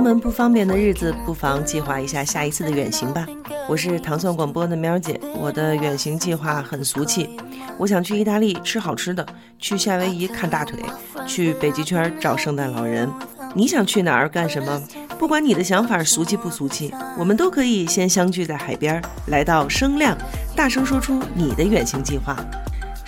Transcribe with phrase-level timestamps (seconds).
[0.00, 3.26] 出门不方便的日子，不妨计划一下下一次的远行吧。
[3.68, 7.28] 我是糖蒜广播的喵姐，我的远行计划很俗气，
[7.76, 9.26] 我想去意大利吃好吃的，
[9.58, 10.80] 去夏威夷看大腿，
[11.26, 13.12] 去北极圈找圣诞老人。
[13.54, 14.82] 你想去哪儿干什么？
[15.18, 20.16] 不管你的想法俗气不俗气，我们都可以先相聚在海边，来到声量，
[20.56, 22.34] 大声说出你的远行计划。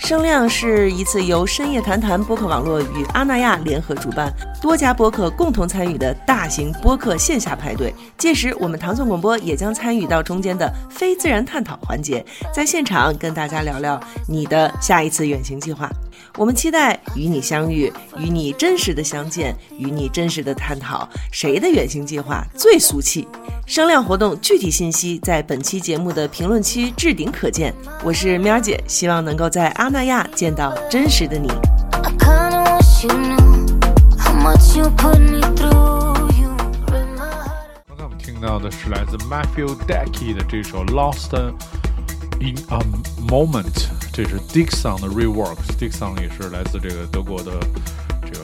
[0.03, 4.29] 声量是一次由深夜谈谈播客网络与阿那亚联合主办，
[4.61, 7.95] 多家播客共同参与的大型播客线下派对。
[8.17, 12.23] 届时，我们唐宋广播也将参与到中间的非自然探讨环节，
[12.53, 13.97] 在现场跟大家聊聊
[14.27, 15.89] 你的下一次远行计划。
[16.35, 23.27] 我们期待与你相遇，与你真实的相见，与你真实的探讨谁的远行计划最俗气。
[23.67, 27.71] 声量活动具体信息在本期节目的评论区置顶可见。
[28.03, 31.49] 我是喵姐，希望能够在阿那亚见到真实的你。
[32.01, 32.49] 刚
[37.95, 41.29] 才我们听到的是来自 Matthew Decky 的这首 Lost
[42.39, 42.79] in a
[43.27, 47.51] Moment，这是 Dixon 的 Reworks，Dixon 也是来自这个德国的
[48.25, 48.39] 这个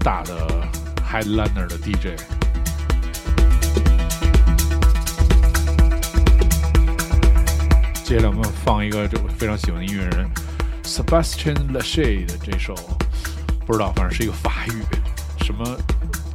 [0.00, 0.68] 大的
[1.10, 2.16] Headliner 的 DJ。
[8.04, 10.26] 接下来我们放一个我非常喜欢的音乐人
[10.82, 12.74] Sebastian Lachey 的这首，
[13.66, 14.82] 不知道，反正是一个法语，
[15.44, 15.76] 什么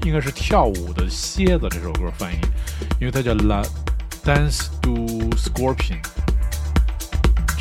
[0.04, 2.38] 应该是跳舞的蝎子这首歌翻译，
[3.00, 3.64] 因为它叫 La
[4.24, 6.00] Dance du Scorpion，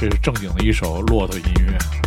[0.03, 2.02] 这是正经的一首骆驼音乐。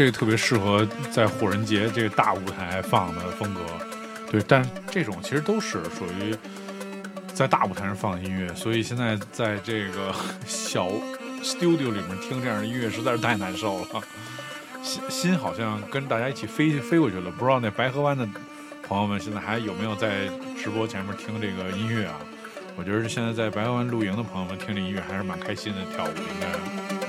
[0.00, 3.60] 这个特别适合在火人节这个大舞台放的风格。
[4.30, 6.34] 对，但这种其实都是属于
[7.34, 10.10] 在大舞台上放的音乐，所以现在在这个
[10.46, 10.88] 小
[11.42, 14.02] studio 里面听这样的音乐实在是太难受了，
[14.82, 17.30] 心心好像跟大家一起飞飞过去了。
[17.32, 18.26] 不知道那白河湾的
[18.82, 22.16] 朋友们现在还有没有在直播前面听这个音乐啊？
[22.74, 26.99] 我觉得现在在白河湾露营的朋友们听这音乐还是蛮开心的，跳舞应该。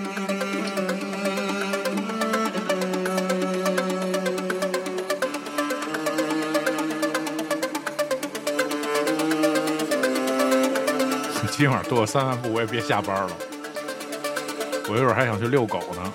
[11.62, 13.30] 今晚多三万步，我也别下班了。
[14.90, 16.14] 我一会儿还想去遛狗呢。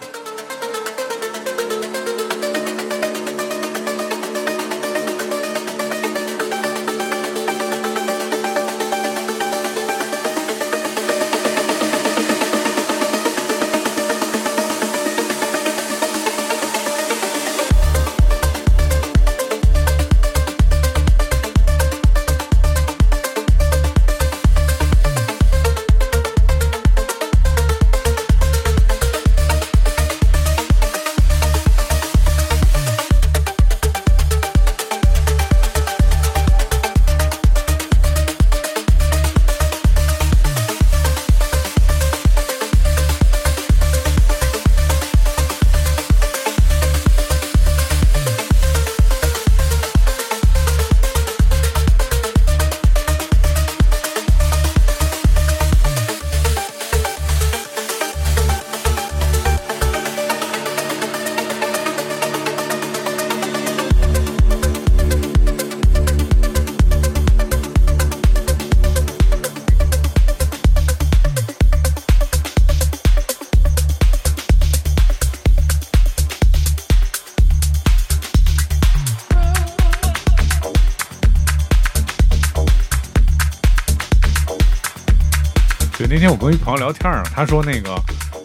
[86.46, 88.00] 我一朋友聊天他说那个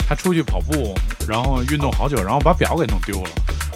[0.09, 3.29] 他出去跑步，然后运动好久，然后把表给弄丢了，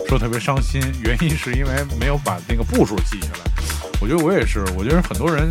[0.10, 3.51] 说特别伤心，原因是因为没有把那个步数记下来。
[4.01, 5.48] 我觉得我也是，我觉得很多人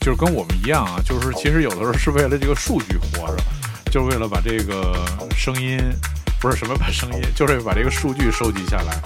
[0.00, 3.36] 就是跟我们一样啊，就是其实有的时候是为了这个数据活着，
[3.90, 4.96] 就是为了把这个
[5.36, 5.78] 声音
[6.40, 8.98] 不是什么把声音，就是把这个数据收集下来。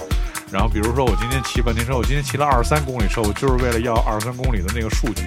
[0.49, 5.23] 然后比如说我今天骑半天车，我今天骑了二十三公里车，我就是为了要二十三公里的那个数据。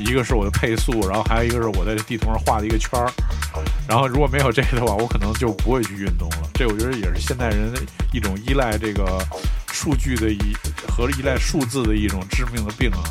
[0.00, 3.12] 一个是我的配速，然后还有一个是我在这地图上画的一个圈儿，
[3.86, 6.50] 然后如果没有这个的话，我可能就不会去运动了。
[6.54, 7.72] 这我觉得也是现代人
[8.12, 9.18] 一种依赖这个
[9.70, 10.38] 数据的一
[10.88, 13.04] 和依赖数字的一种致命的病啊。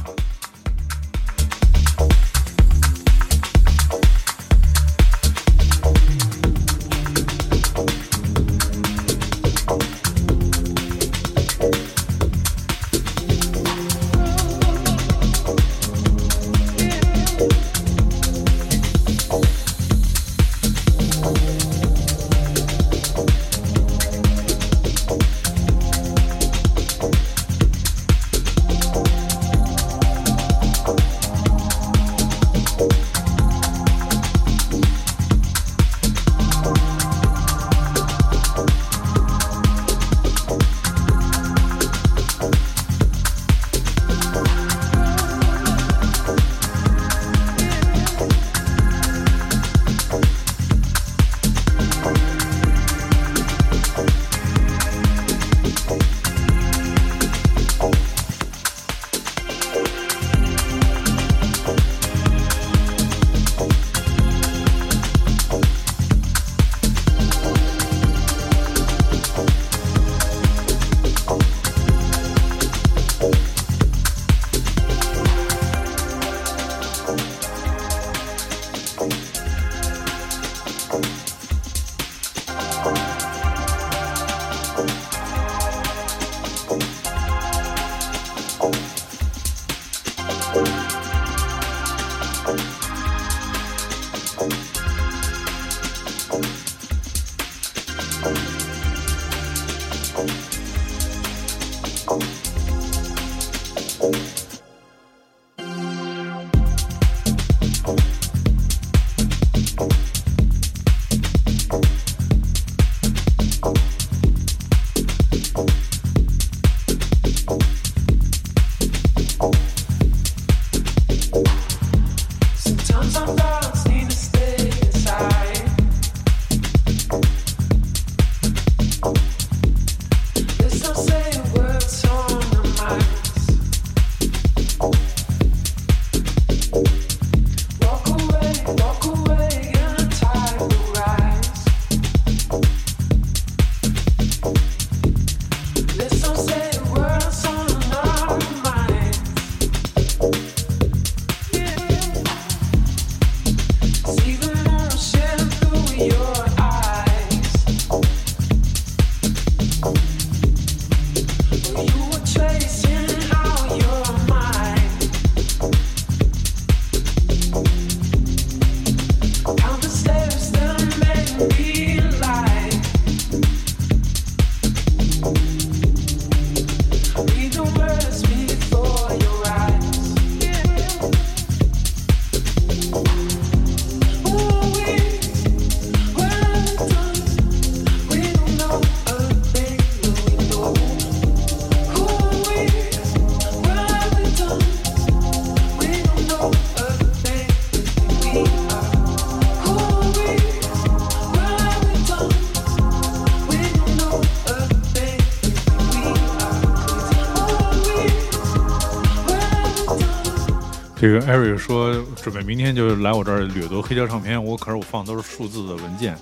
[211.11, 216.15] 这个艾瑞说准备明天就来我这儿掠夺黑胶唱片，我可是我放的都是数字的文件，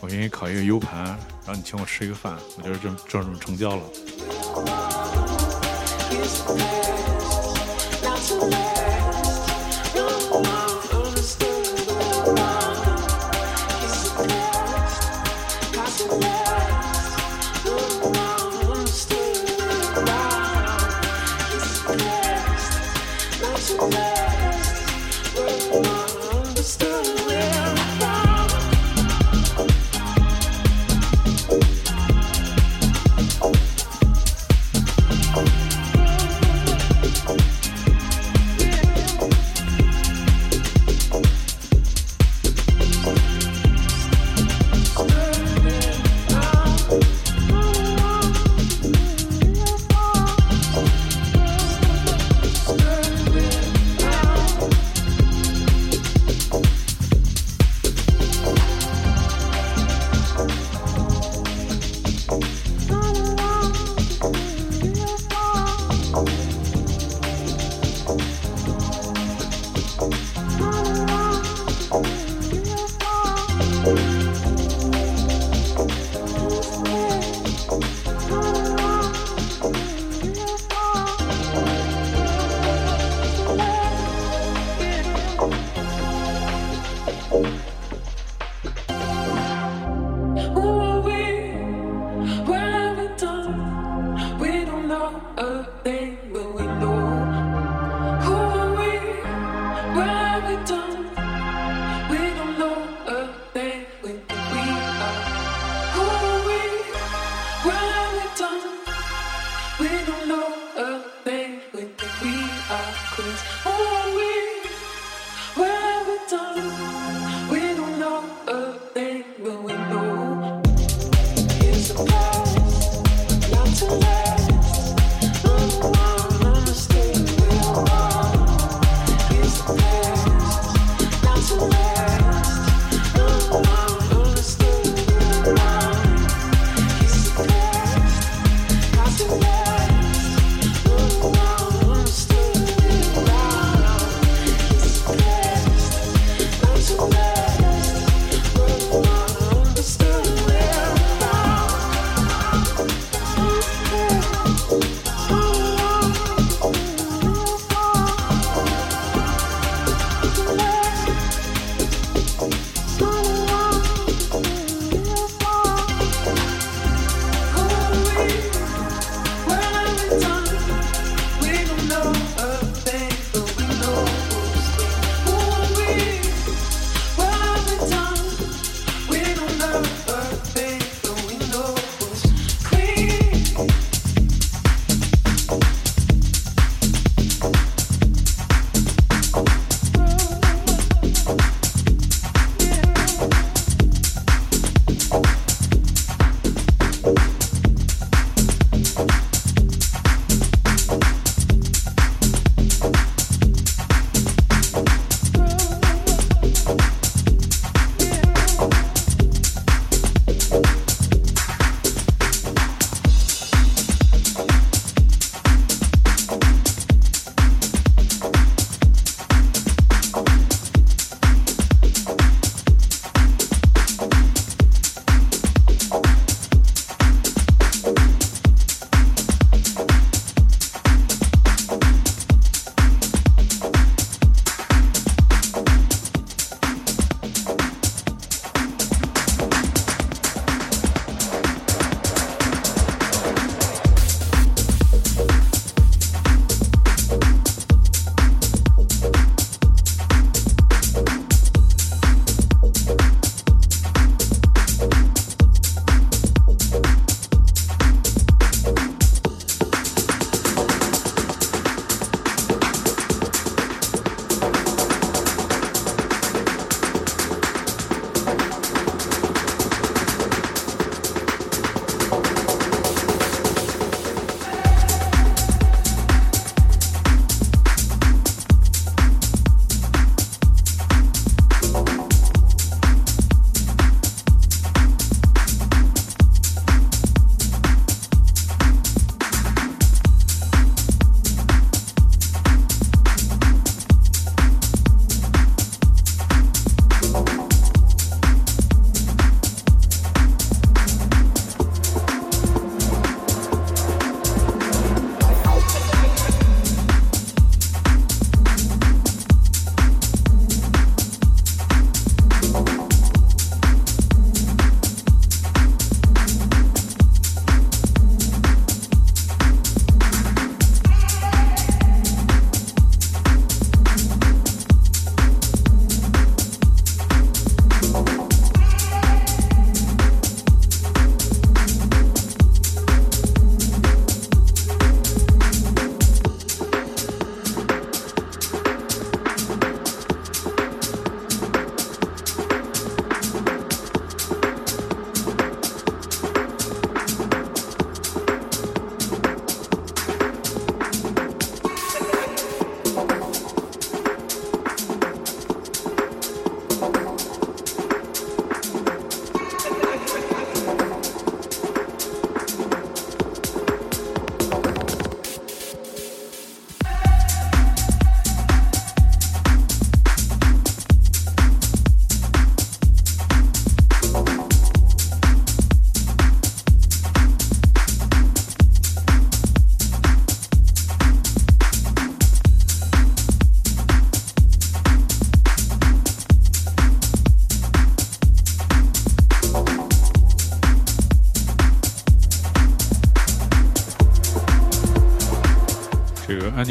[0.00, 1.04] 我给你拷一个 U 盘，
[1.46, 3.82] 然后你请我吃一个饭，我觉得这这么成交了。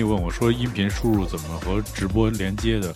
[0.04, 2.94] 问我说，音频输入怎么和直播连接的？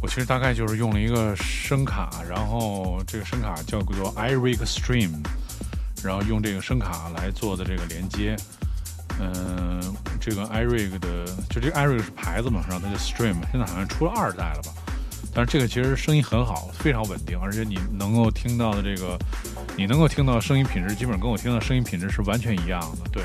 [0.00, 5.12] 我其实大概就是用了一个声卡，然后这个声卡叫做 iRig Stream，
[6.02, 8.36] 然后用这个声卡来做的这个连接。
[9.20, 9.80] 嗯，
[10.20, 14.72] 这个 iRig 的，就这个 iRig 是牌子嘛，然后它叫 Stream，现在好像出了二代了吧？
[15.34, 19.16] 但是这个其实声音很好，非常稳定，而且你能够听到的这个，
[19.76, 23.08] 你能够听到声音品质，基本上跟我听到声音品质是完全一样的。
[23.12, 23.22] 对。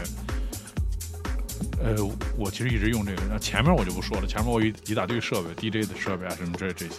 [1.84, 1.96] 呃，
[2.38, 6.96] 我其实一直用这个，那前面我就不说了，前面我一一大堆设备，DJ 的设备啊，什么这这些。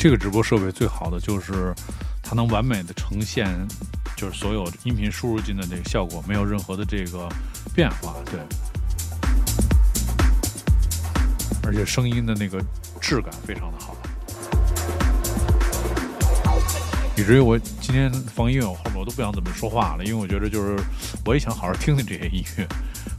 [0.00, 1.74] 这个直播设备最好的就是
[2.22, 3.54] 它能完美的呈现，
[4.16, 7.28] 就是所有音频输入进的这个效果，没有任何的这个
[7.74, 8.40] 变化，对，
[11.62, 12.58] 而且声音的那个
[12.98, 13.94] 质感非常的好，
[17.14, 20.82] 以至于我今天放音乐，我后面我都不想怎么说话了，因为我觉得就是
[21.26, 22.66] 我也想好好听听这些音乐，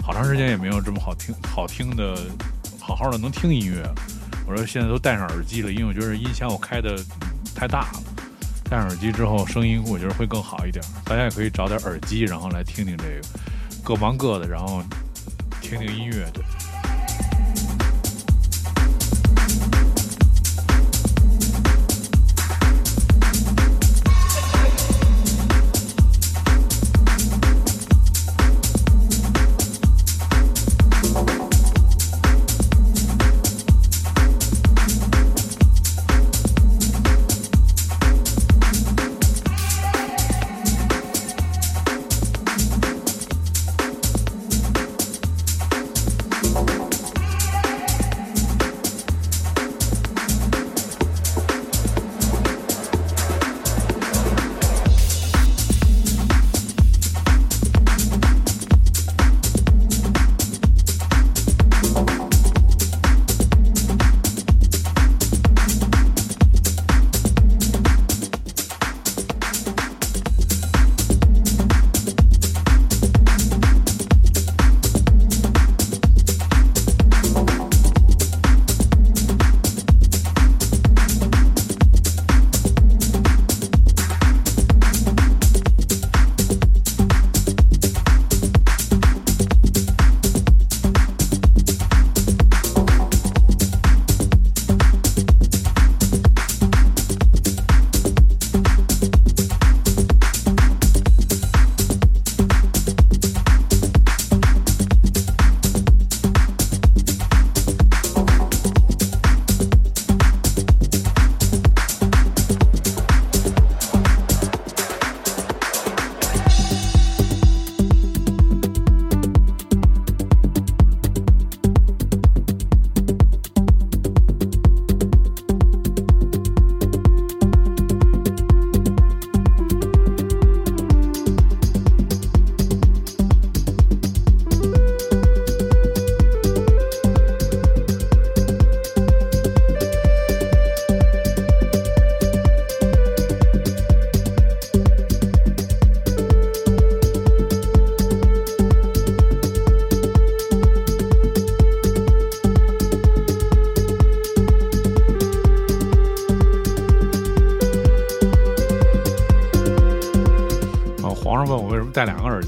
[0.04, 2.18] 好长时间也没有这么好听好听的，
[2.80, 3.88] 好好的能听音乐。
[4.52, 7.02] 我说现在都戴上耳机了，因为我觉得音响我开的
[7.56, 8.04] 太大了。
[8.70, 10.84] 戴上耳机之后，声音我觉得会更好一点。
[11.06, 13.22] 大家也可以找点耳机，然后来听听这个，
[13.82, 14.84] 各忙各的，然后
[15.62, 16.30] 听听音乐。
[16.34, 16.44] 对。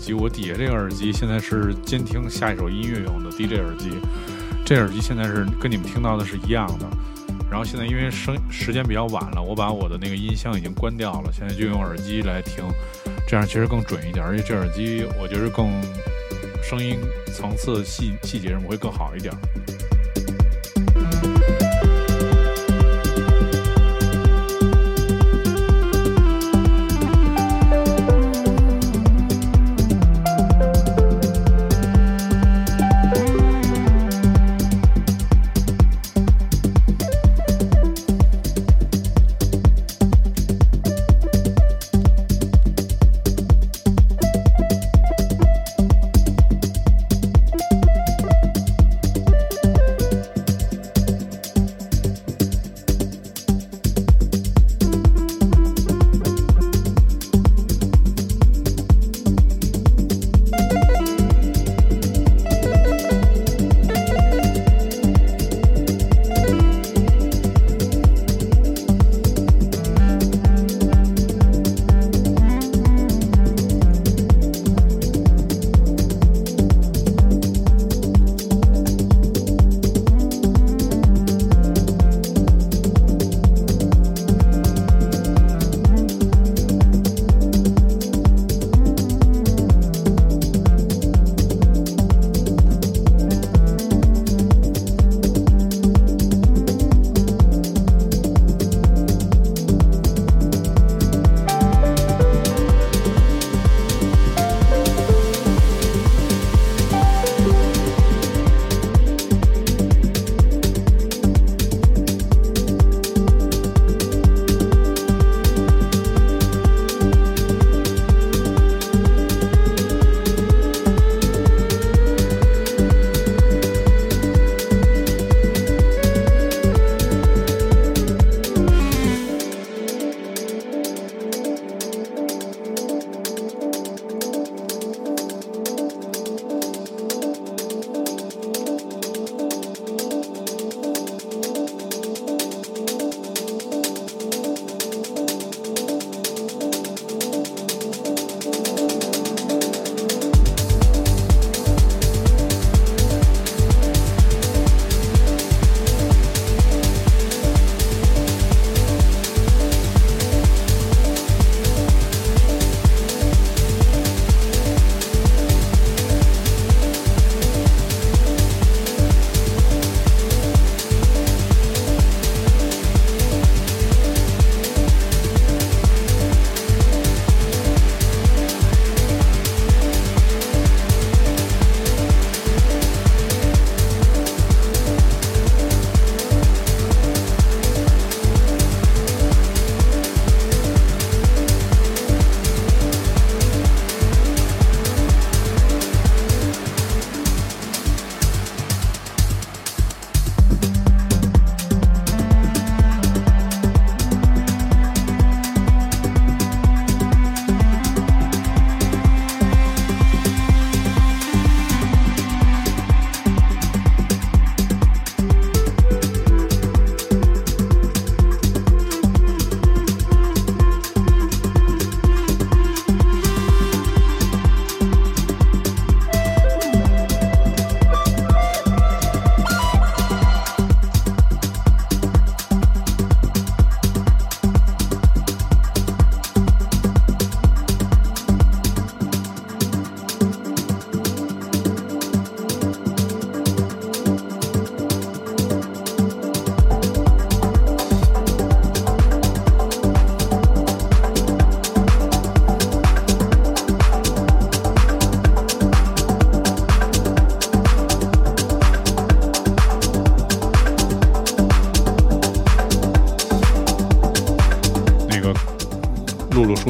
[0.03, 3.89] 机，我底下这个耳机现在是监听下一首音乐用的 DJ 耳机，
[4.65, 6.85] 这耳机现在是跟你们听到的是一样的。
[7.49, 12.65] 然后现在因为声时间比较晚了，我把我的那个音箱已经关掉了，现在就用耳机来听，
[13.27, 15.69] 这样其实更准一点，而且这耳机我觉得更
[16.61, 16.97] 声音
[17.33, 19.33] 层次细细节什么会更好一点。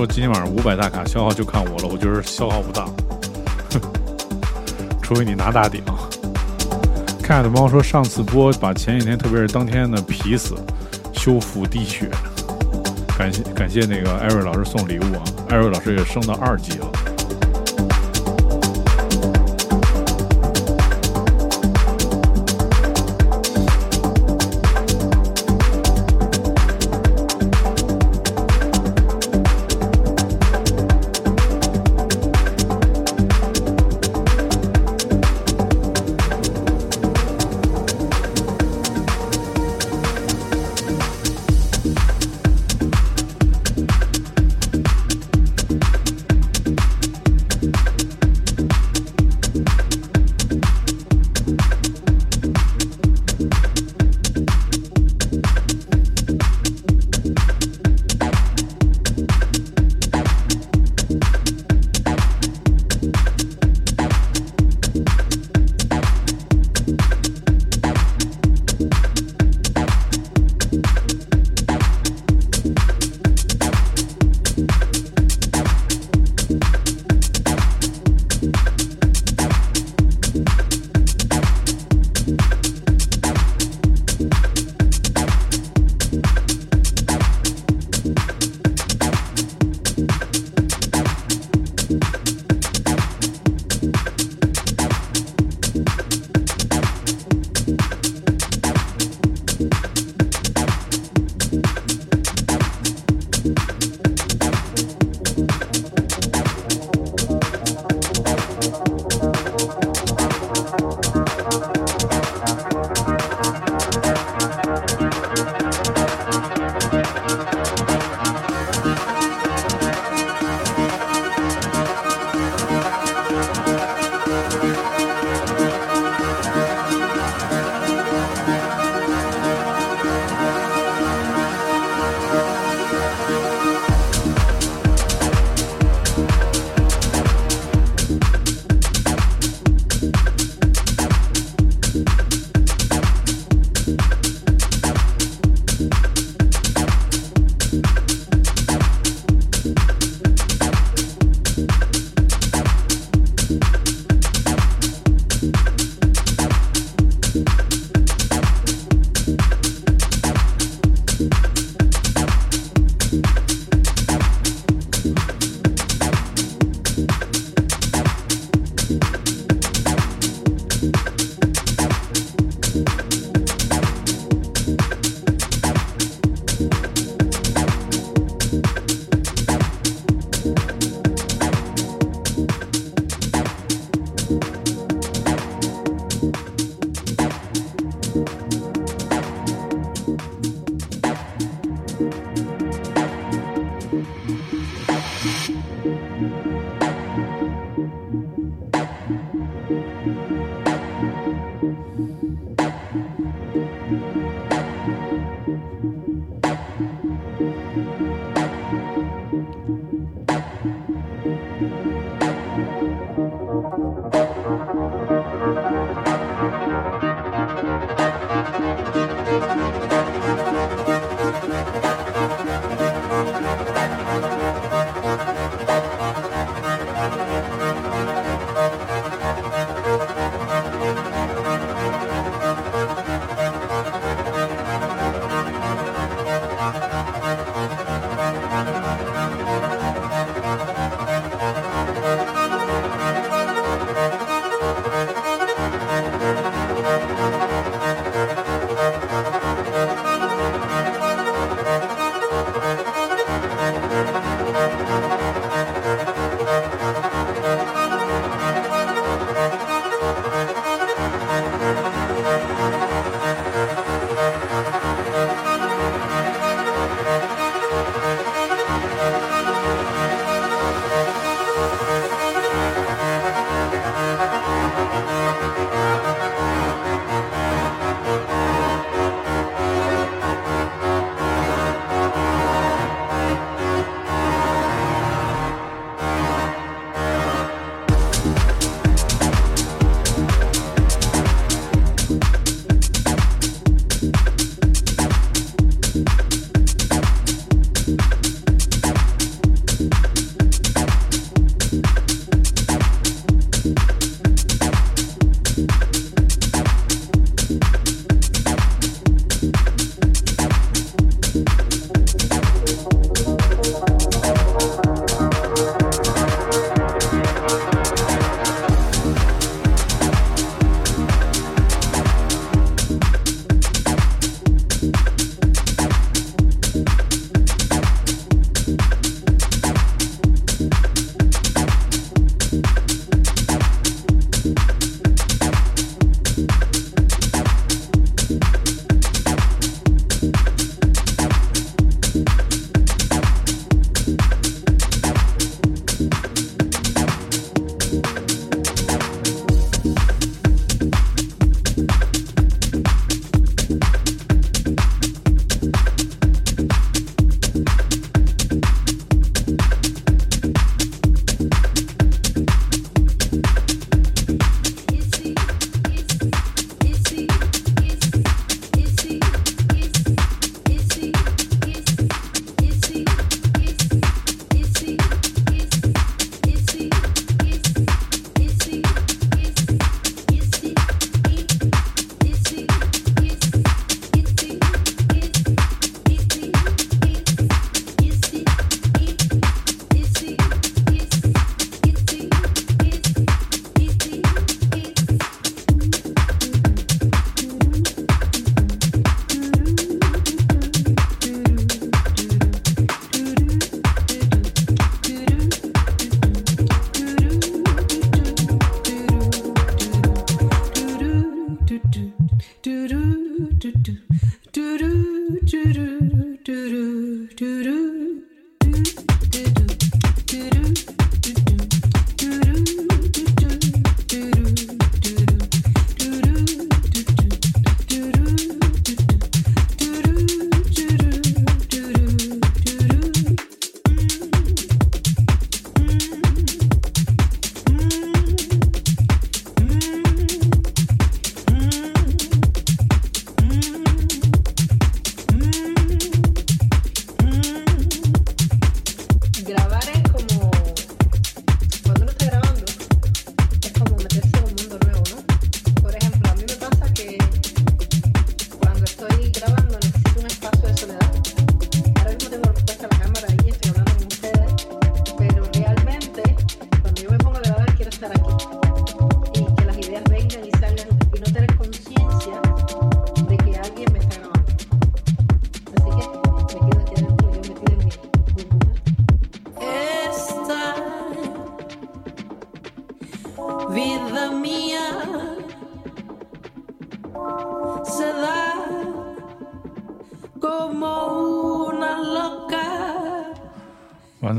[0.05, 2.85] 今天晚上五百大卡消耗就看我了，我觉得消耗不大，
[5.01, 5.81] 除非你拿大顶。
[7.23, 10.55] cat 猫说上次播把前几天，特别是当天的皮死，
[11.13, 12.09] 修复滴血，
[13.17, 16.87] 感谢感谢那个艾瑞老师送礼物啊，艾瑞老师也升到二级了。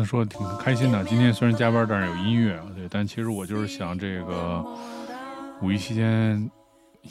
[0.05, 4.65] 说挺开心的，今天虽然加班，但是有音乐，对，但其实我就是想这个
[5.63, 6.51] 五一期间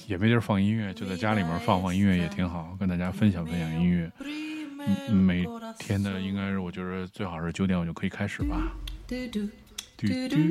[0.08, 4.12] 也没地儿放音乐，就在家里面放放音乐也挺好，跟大家分享分享音乐。
[5.10, 5.46] 每
[5.80, 8.74] 天的应该是我觉得最好是九点我就可以开始吧。
[10.04, 10.44] Michael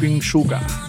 [0.00, 0.79] ping Sugar.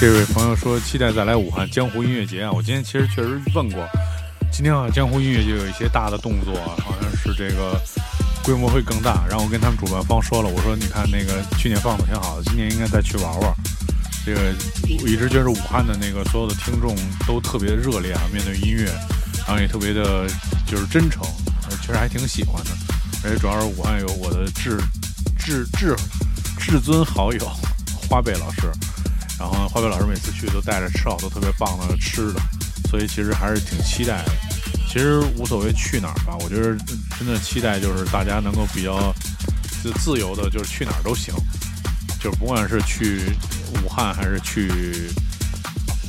[0.00, 2.50] 这位朋友说期待再来武汉江湖音乐节啊！
[2.50, 3.86] 我今天其实确实问过，
[4.50, 7.78] 今天啊江湖音乐节有一些大的动作啊，好像是这个
[8.42, 9.26] 规模会更大。
[9.28, 13.54] 然后我跟他们主办方说了，我说你看那个去年放的挺好的，今年应该再去玩玩。
[14.24, 14.40] 这个
[15.02, 16.96] 我一直觉得武汉的那个所有的听众
[17.26, 18.86] 都特别热烈啊，面对音乐，
[19.46, 20.26] 然后也特别的
[20.66, 21.22] 就是真诚，
[21.82, 22.70] 确实还挺喜欢的。
[23.22, 24.80] 而且主要是武汉有我的至
[25.38, 25.94] 至至
[26.58, 27.46] 至尊好友
[28.08, 28.62] 花贝老师。
[29.40, 32.40] 然后花贝老师每次去都带着吃好多特别棒的吃的，
[32.90, 34.32] 所以其实还是挺期待的。
[34.86, 36.76] 其实无所谓去哪儿吧，我觉得
[37.18, 39.14] 真的期待就是大家能够比较
[39.82, 41.34] 就自由的，就是去哪儿都行，
[42.22, 43.32] 就是不管是去
[43.82, 44.70] 武汉还是去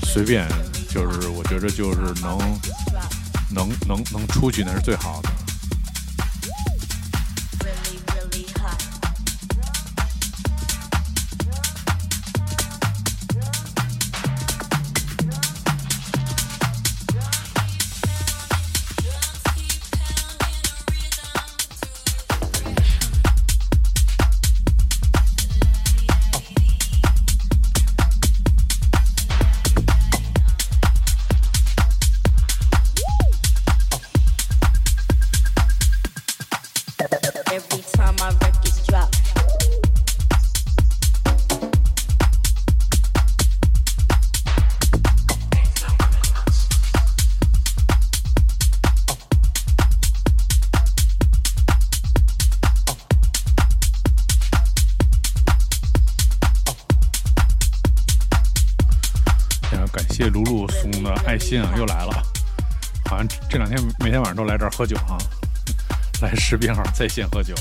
[0.03, 0.45] 随便，
[0.89, 2.37] 就是我觉得就是能
[3.49, 5.29] 能能能出去那是最好的。
[61.51, 62.23] 心啊，又来了，
[63.09, 65.17] 好像这两天每天晚上都来这儿喝酒啊，
[66.21, 67.53] 来视频号在线喝酒。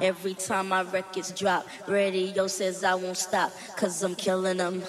[0.00, 1.66] Every time my records drop.
[1.86, 4.82] Radio says I won't stop, cause I'm killing them.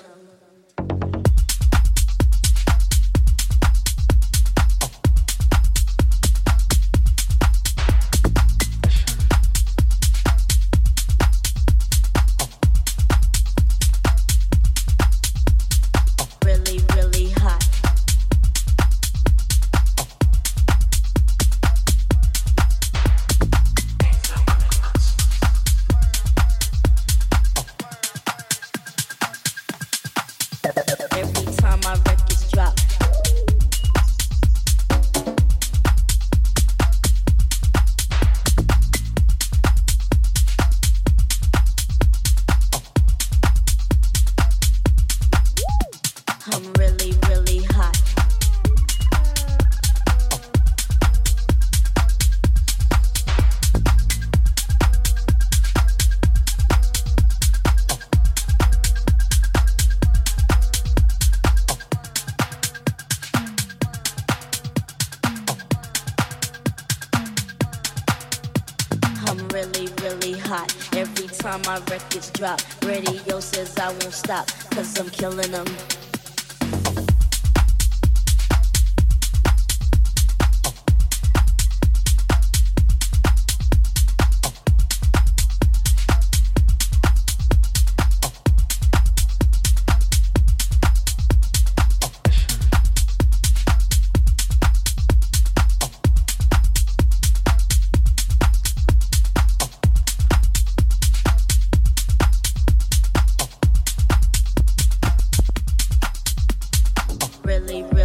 [107.50, 107.99] really, really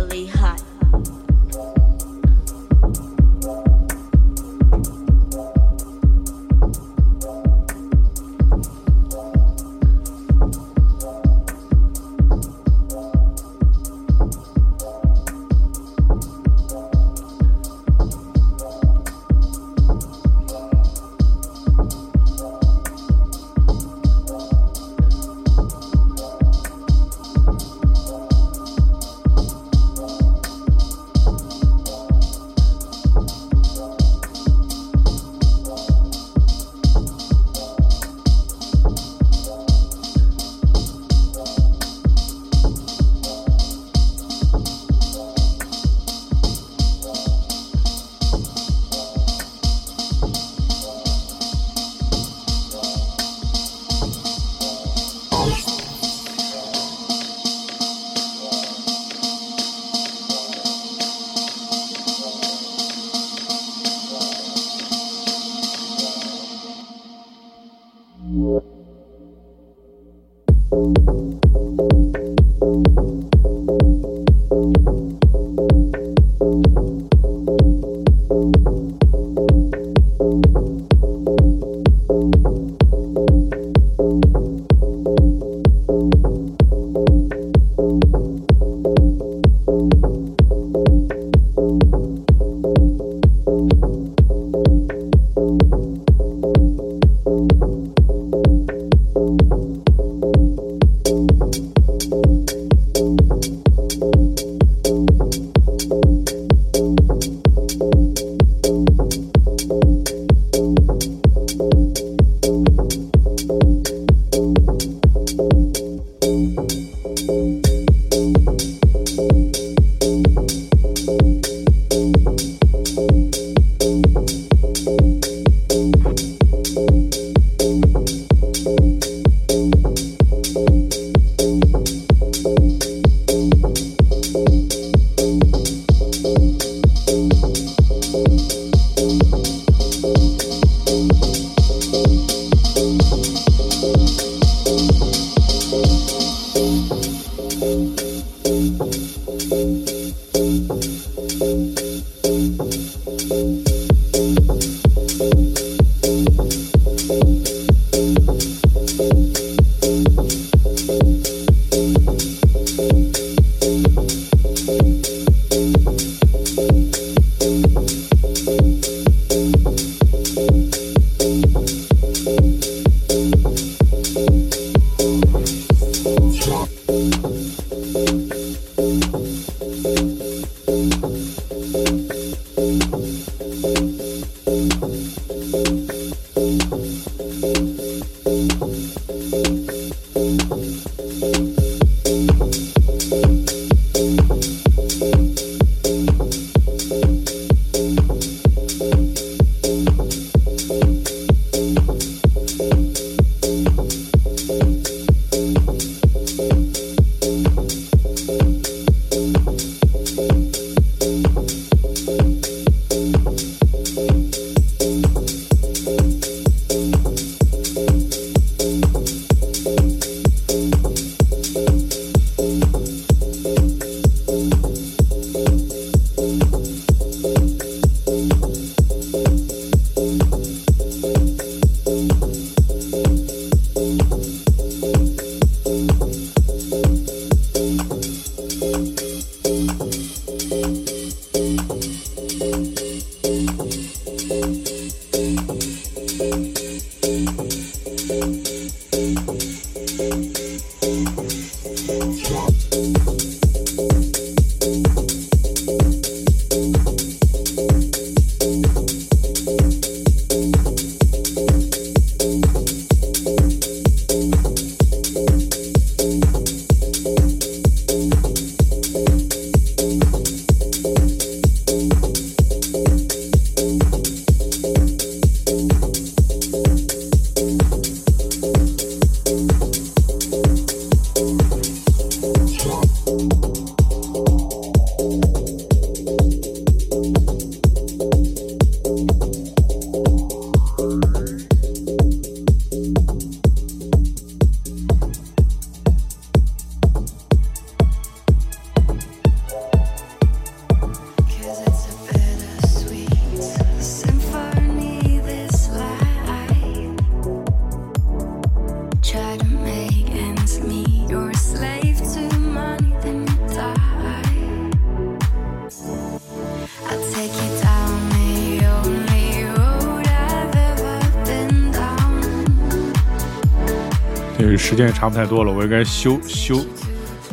[324.75, 326.57] 时间也差不太多了，我也该休休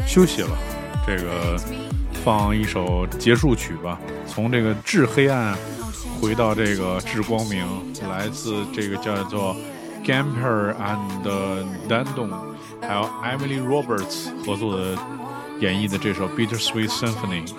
[0.05, 0.49] 休息了。
[1.07, 1.59] 这个
[2.23, 5.57] 放一首结束曲吧，从这个至黑暗
[6.21, 7.65] 回到这个至光明，
[8.07, 9.55] 来自这个叫做
[10.05, 12.29] Gamper and Dandon，
[12.79, 14.95] 还有 Emily Roberts 合作的
[15.59, 17.51] 演绎的这首 Bittersweet Symphony。